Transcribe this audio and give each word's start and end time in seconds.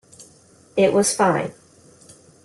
It 0.75 0.93
was 0.93 1.15
fine. 1.15 1.51